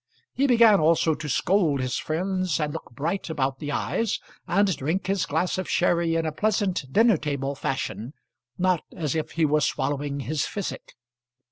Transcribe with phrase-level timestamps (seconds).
[0.33, 5.05] He began also to scold his friends, and look bright about the eyes, and drink
[5.05, 8.13] his glass of sherry in a pleasant dinner table fashion,
[8.57, 10.93] not as if he were swallowing his physic.